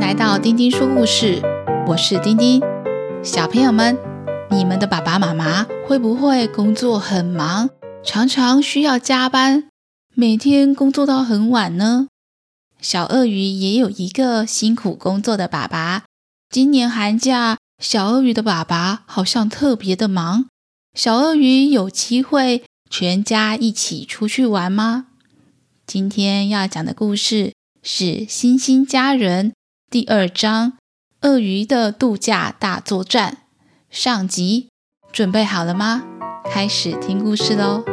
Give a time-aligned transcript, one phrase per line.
[0.00, 1.40] 来到丁丁说故事，
[1.86, 2.60] 我是丁丁。
[3.22, 3.96] 小朋友们，
[4.50, 7.70] 你们的爸爸妈妈会不会工作很忙，
[8.04, 9.68] 常常需要加班，
[10.14, 12.08] 每天工作到很晚呢？
[12.80, 16.04] 小鳄鱼也有一个辛苦工作的爸爸。
[16.50, 20.46] 今年寒假，小鳄鱼的爸爸好像特别的忙。
[20.94, 25.06] 小鳄鱼有机会全家一起出去玩吗？
[25.86, 29.50] 今天要讲的故事是《星星家人》
[29.94, 30.72] 第二章
[31.20, 33.44] 《鳄鱼的度假大作战》
[33.96, 34.66] 上集。
[35.12, 36.02] 准备好了吗？
[36.50, 37.84] 开始听故事喽！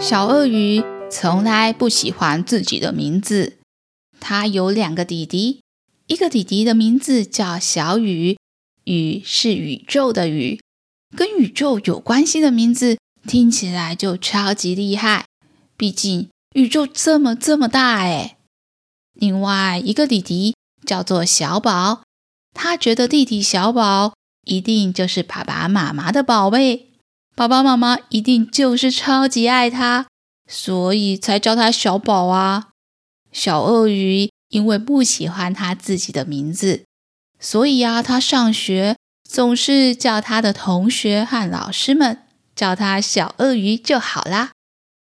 [0.00, 3.58] 小鳄鱼从来不喜欢自己的名字。
[4.18, 5.60] 它有两个弟弟。
[6.06, 8.38] 一个弟弟的名字叫小宇，
[8.84, 10.58] 宇是宇宙的宇，
[11.14, 15.26] 跟宇宙有关系的名字听起来就超级厉害。
[15.76, 18.36] 毕竟宇宙这么这么大哎。
[19.14, 20.54] 另外一个弟弟
[20.86, 22.02] 叫做小宝，
[22.54, 26.88] 他觉得弟弟小宝一定就是爸爸妈妈的宝贝，
[27.34, 30.06] 爸爸妈妈一定就是超级爱他，
[30.48, 32.68] 所以才叫他小宝啊。
[33.32, 34.30] 小鳄鱼。
[34.50, 36.82] 因为不喜欢他自己的名字，
[37.38, 42.24] 所以啊，他上学总是叫他的同学和老师们
[42.60, 44.50] 叫他小鳄鱼就好啦。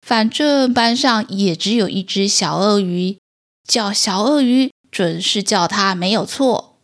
[0.07, 3.19] 反正班上也只有一只小鳄鱼，
[3.67, 6.79] 叫小鳄鱼准是叫他没有错。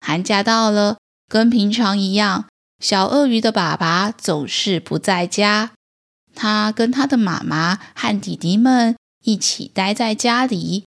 [0.00, 2.46] 寒假到了，跟平常一样，
[2.78, 5.72] 小鳄鱼的爸爸总是不在家，
[6.32, 8.94] 他跟他的妈妈和弟弟们。
[9.24, 10.84] 一起待在家里。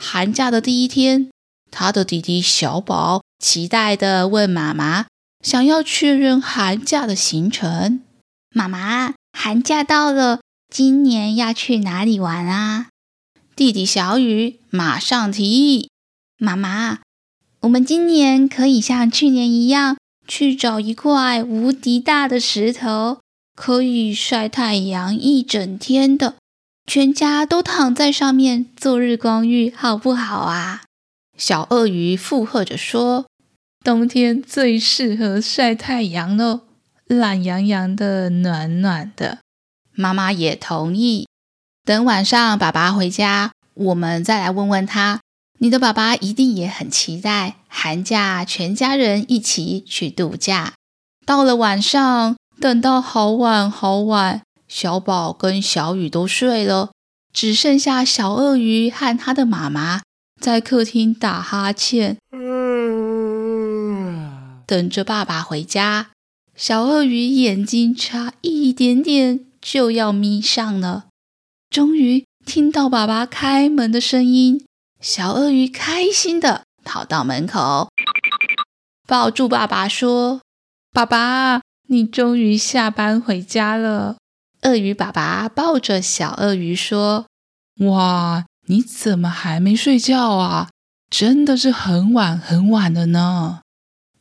[0.00, 1.30] 寒假的第一天，
[1.70, 5.06] 他的弟弟小宝期待地问妈妈，
[5.42, 8.00] 想要确认寒假的行程。
[8.50, 10.40] 妈妈，寒假到了，
[10.72, 12.88] 今年要去哪里玩啊？
[13.54, 15.90] 弟弟小雨马上提议：
[16.38, 16.98] 妈妈，
[17.60, 23.20] 我们今年可以像去年一样，去找一块无敌大的石头，
[23.54, 26.34] 可以晒太阳一整天的。
[26.86, 30.82] 全家都躺在上面做日光浴，好不好啊？
[31.36, 33.25] 小鳄鱼附和着说
[33.86, 36.62] ：“冬天最适合晒太阳喽，
[37.06, 39.38] 懒洋洋的，暖暖的。”
[39.94, 41.28] 妈妈也同意。
[41.84, 45.20] 等晚上爸爸回家，我们再来问问他。
[45.60, 50.72] 你的爸爸一定也很期待寒假全家人一起去度假。
[51.24, 54.42] 到了晚上，等到好晚好晚。
[54.66, 56.90] 小宝跟小雨都睡了，
[57.32, 60.02] 只剩下小鳄鱼和他的妈妈
[60.40, 62.16] 在客厅打哈欠，
[64.66, 66.10] 等着爸爸回家。
[66.56, 71.06] 小鳄鱼眼睛差一点点就要眯上了，
[71.68, 74.64] 终于听到爸爸开门的声音，
[75.00, 77.90] 小鳄鱼开心地跑到门口，
[79.06, 80.40] 抱住爸爸说
[80.92, 84.16] ：“爸爸，你终于下班回家了。”
[84.62, 87.26] 鳄鱼爸爸抱着小鳄鱼说
[87.86, 90.70] ：“哇，你怎么还没睡觉啊？
[91.10, 93.60] 真的是很晚很晚了呢。”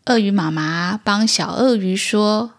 [0.07, 2.51] 鳄鱼妈妈帮小鳄鱼说：“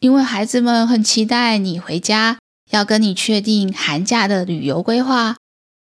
[0.00, 2.38] 因为孩子们很期待你回家，
[2.70, 5.36] 要跟你确定寒假的旅游规划，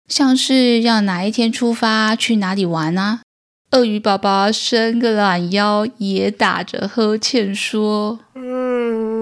[0.10, 3.22] 像是要哪一天出发，去哪里玩啊？”
[3.74, 9.14] 鳄鱼爸爸伸个懒腰，也打着呵欠说：“嗯。”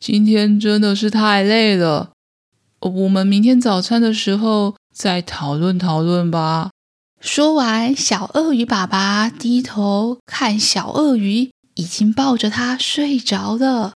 [0.00, 2.10] 今天真的是太累了，
[2.80, 6.70] 我们明天早餐的时候再讨论讨论吧。
[7.24, 13.94] 说完，小鳄鱼爸爸低头看小鳄鱼，已经抱着它睡着了。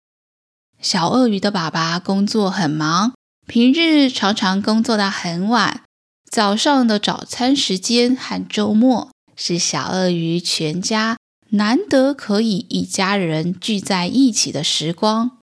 [0.80, 3.12] 小鳄鱼的爸爸工作很忙，
[3.46, 5.82] 平日常常工作到很晚。
[6.30, 11.18] 早上的早餐时间和周末是小鳄鱼全家
[11.50, 15.37] 难得可以一家人聚在一起的时光。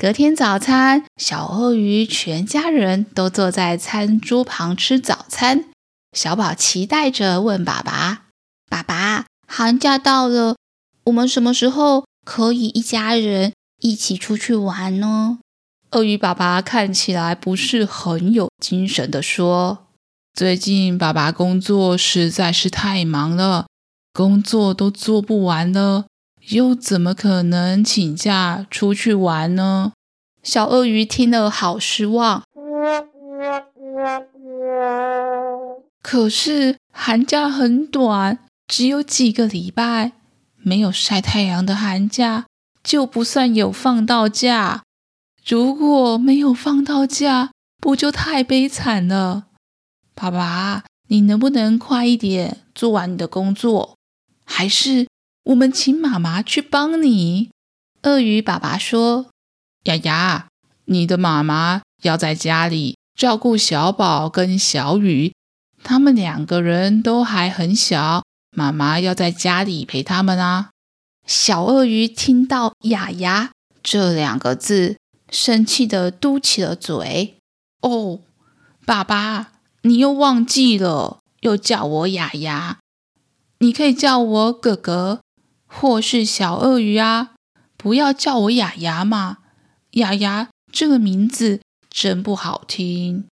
[0.00, 5.66] 隔天早餐，小鳄鱼全家人都坐在餐桌旁吃早餐。
[6.16, 8.22] 小宝期待着问爸爸
[8.70, 10.56] ：“爸爸，寒假到了，
[11.04, 13.52] 我们什么时候可以一家人
[13.82, 15.40] 一起出去玩呢？”
[15.92, 19.88] 鳄鱼爸爸看起来不是很有精神地说
[20.32, 23.66] ：“最近爸爸工作实在是太忙了，
[24.14, 26.06] 工作都做不完了。”
[26.48, 29.92] 又怎么可能请假出去玩呢？
[30.42, 32.42] 小鳄鱼听了好失望。
[36.02, 40.12] 可是寒假很短，只有几个礼拜，
[40.56, 42.46] 没有晒太阳的寒假
[42.82, 44.82] 就不算有放到假。
[45.46, 47.50] 如果没有放到假，
[47.80, 49.44] 不就太悲惨了？
[50.14, 53.96] 爸爸，你能不能快一点做完你的工作？
[54.44, 55.06] 还是
[55.44, 57.50] 我们请妈妈去帮你？
[58.02, 59.30] 鳄鱼爸爸说
[59.84, 60.48] ：“雅雅，
[60.84, 65.32] 你的妈妈要在家里照顾小宝跟小雨，
[65.82, 68.22] 他们两个人都还很小，
[68.56, 70.70] 妈妈要在家里陪他们啊。”
[71.26, 73.52] 小鳄鱼听到“雅雅”
[73.82, 74.96] 这两个字，
[75.30, 77.36] 生气的嘟起了嘴。
[77.82, 78.20] 哦，
[78.84, 79.52] 爸爸，
[79.82, 82.78] 你又忘记了，又叫我雅雅。
[83.58, 85.20] 你可以叫我哥哥，
[85.72, 87.30] 或是小鳄鱼啊，
[87.76, 89.38] 不要叫我丫丫嘛。
[89.92, 93.26] 丫丫这个名字真不好听。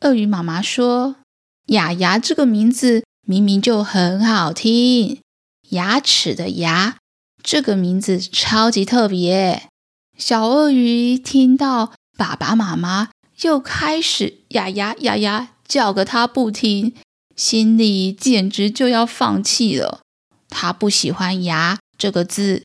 [0.00, 1.16] 鳄鱼妈妈说
[1.68, 5.20] ：“丫丫这个名字明明就很好听，
[5.70, 6.96] 牙齿的牙，
[7.42, 9.68] 这个名字超级特别。”
[10.16, 13.10] 小鳄鱼听到爸爸妈妈。
[13.42, 16.94] 又开始呀呀呀呀叫个他不停，
[17.34, 20.00] 心里简直就要放弃了。
[20.50, 22.64] 他不喜欢“牙”这个字，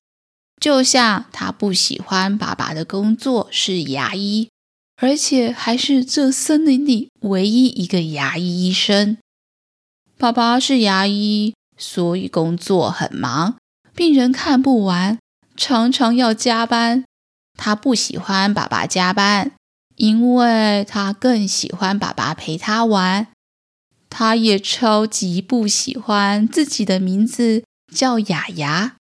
[0.60, 4.50] 就像他不喜欢爸爸的工作是牙医，
[4.98, 9.18] 而且还是这森林里唯一一个牙医医生。
[10.18, 13.56] 爸爸是牙医，所以工作很忙，
[13.96, 15.20] 病人看不完，
[15.56, 17.06] 常常要加班。
[17.58, 19.52] 他不喜欢爸爸加班。
[19.98, 23.28] 因为他更喜欢爸爸陪他玩，
[24.10, 27.64] 他也超级不喜欢自己的名字
[27.96, 28.98] 叫雅雅，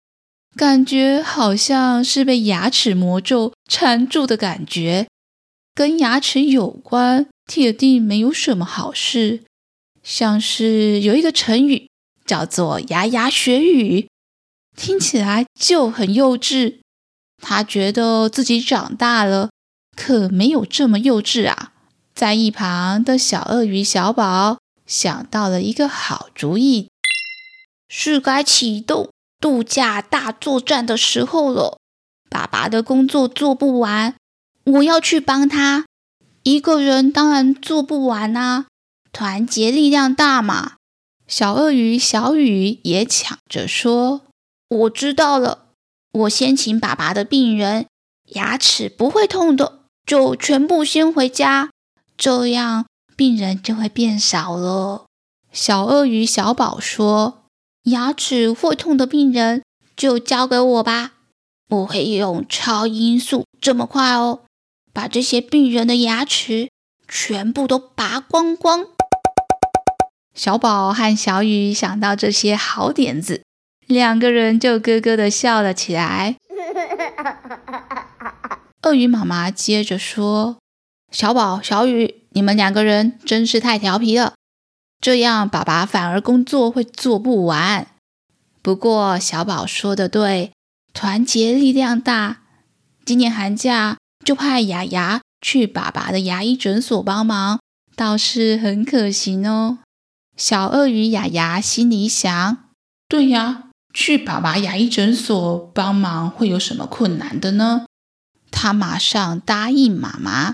[0.57, 5.07] 感觉好像是被牙齿魔咒缠住的感觉。
[5.73, 9.43] 跟牙齿有关，铁定没有什么好事。
[10.03, 11.87] 像是有一个成语
[12.25, 14.09] 叫做“牙牙学语”，
[14.75, 16.79] 听起来就很幼稚。
[17.41, 19.49] 他觉得自己长大了。
[19.95, 21.73] 可没有这么幼稚啊！
[22.15, 26.89] 在一旁的小鳄鱼小宝想到了一个好主意，
[27.93, 29.09] 是该启动
[29.41, 31.77] 度假大作战的时候了。
[32.29, 34.15] 爸爸的工作做不完，
[34.63, 35.85] 我要去帮他。
[36.43, 38.67] 一个人当然做不完啊，
[39.11, 40.77] 团结力量大嘛！
[41.27, 44.21] 小鳄鱼小雨也抢着说
[44.69, 45.65] ：“我知道了，
[46.13, 47.87] 我先请爸爸的病人，
[48.27, 51.69] 牙齿不会痛的。”就全部先回家，
[52.17, 52.85] 这样
[53.15, 55.05] 病人就会变少了。
[55.51, 57.40] 小鳄鱼小宝说
[57.85, 59.63] ：“牙齿会痛的病人
[59.95, 61.13] 就交给我吧，
[61.69, 64.41] 我会用超音速这么快哦，
[64.93, 66.69] 把这些病人的牙齿
[67.07, 68.85] 全部都拔光光。”
[70.35, 73.43] 小宝和小雨想到这些好点子，
[73.87, 76.37] 两个人就咯咯的笑了起来。
[78.83, 80.57] 鳄鱼妈妈接着说
[81.11, 84.33] ：“小宝、小雨，你们两个人真是太调皮了，
[85.01, 87.87] 这样爸爸反而工作会做不完。
[88.61, 90.53] 不过小宝说的对，
[90.93, 92.41] 团结力量大。
[93.03, 97.59] 今年寒假就派雅雅去爸爸的牙医诊所帮忙，
[97.95, 99.79] 倒是很可行哦。”
[100.37, 102.69] 小鳄鱼雅雅心里想
[103.09, 107.85] ：“对呀，去爸爸牙医诊所帮忙会有什么困难的呢？”
[108.51, 110.53] 他马上答应妈妈：“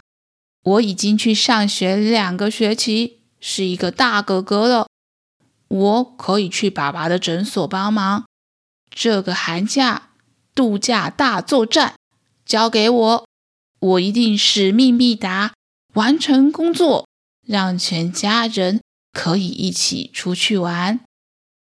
[0.63, 4.87] 我已经去上学两个学期，是一个大哥哥了。
[5.67, 8.25] 我可以去爸爸的诊所帮忙。
[8.89, 10.09] 这个寒假
[10.55, 11.95] 度假大作战
[12.45, 13.25] 交给我，
[13.79, 15.53] 我一定使命必达，
[15.93, 17.05] 完成工作，
[17.45, 21.01] 让全家人可以一起出去玩。”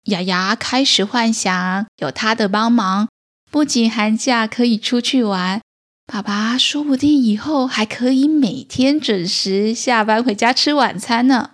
[0.06, 3.09] 丫丫开始幻想有他的帮忙，
[3.50, 5.61] 不仅寒假可以出去玩。
[6.06, 11.50] 爸爸说不定以后还可以每天准时下班回家吃晚餐呢。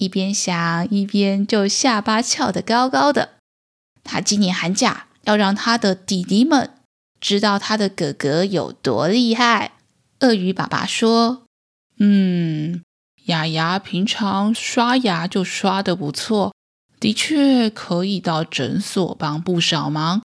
[0.00, 3.34] 一边想一边就下巴翘得高高的。
[4.02, 6.70] 他今年寒假要让他的弟弟们
[7.20, 9.72] 知道他的哥哥有多厉害。
[10.20, 11.42] 鳄鱼爸爸说
[12.00, 12.82] ：“嗯，
[13.26, 16.54] 雅雅平常刷牙就刷得不错，
[16.98, 20.22] 的确可以到诊所帮不少忙。”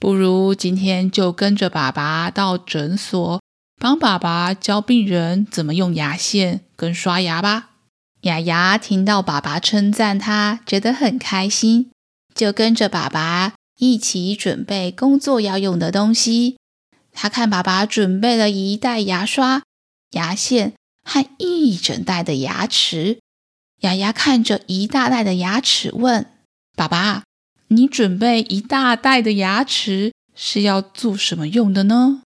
[0.00, 3.40] 不如今天就跟着爸爸到诊所，
[3.78, 7.71] 帮爸爸教病人怎么用牙线跟刷牙吧。
[8.22, 11.90] 雅雅听到爸爸称赞他，觉得很开心，
[12.32, 16.56] 就跟着爸爸一起准备工作要用的东西。
[17.12, 19.62] 他看爸爸准备了一袋牙刷、
[20.12, 23.18] 牙线和一整袋的牙齿。
[23.80, 26.26] 雅雅看着一大袋的牙齿，问
[26.76, 27.24] 爸爸。
[27.68, 32.22] 你准备一大袋的牙齿是要做什么用的呢？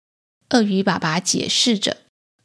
[0.51, 1.99] 鳄鱼爸爸解释着：“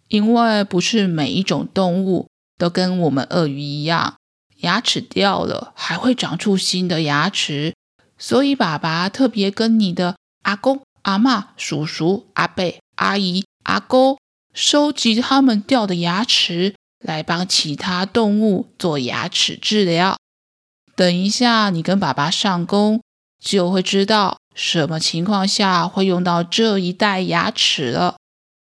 [0.07, 2.27] 因为不是每一种动物
[2.61, 4.17] 都跟我们鳄鱼一样，
[4.57, 7.73] 牙齿掉了还会长出新的牙齿，
[8.19, 14.19] 所以爸爸特别跟你的阿公、阿嬷、叔叔、阿伯、阿姨、阿公
[14.53, 20.15] 收集他们掉的牙齿，来帮其他动物做牙齿治疗。
[20.95, 23.01] 等一下，你跟爸爸上工，
[23.43, 28.17] 就会知道。”什么情况下会用到这一袋牙齿了？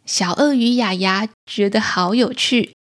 [0.07, 2.75] 小鳄鱼雅雅觉得好有趣。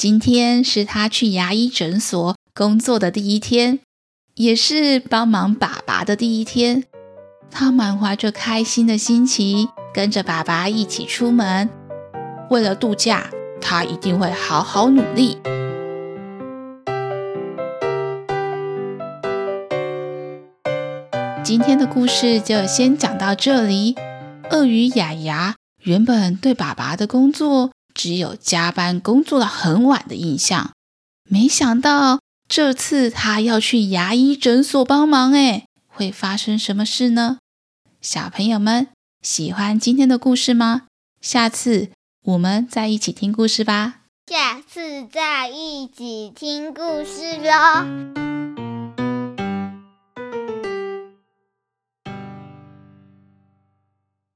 [0.00, 3.80] 今天是他去牙医诊所工作的第一天，
[4.34, 6.84] 也是帮忙爸爸的第一天。
[7.50, 11.68] 他满怀着开心的心情，跟着爸爸一起出门。
[12.48, 13.28] 为了度假，
[13.60, 15.36] 他一定会好好努力。
[21.44, 23.96] 今天的故事就先讲到这里。
[24.50, 27.70] 鳄鱼雅雅原本对爸爸的工作
[28.02, 30.72] 只有加班工作到很晚的印象，
[31.28, 37.36] 没想到这次他要去牙医诊所帮忙，诶，会发生什么事呢？
[38.00, 38.88] 小朋友们
[39.20, 40.86] 喜欢今天的故事吗？
[41.20, 41.90] 下次
[42.24, 43.96] 我们再一起听故事吧。
[44.28, 48.39] 下次再一起听故事喽。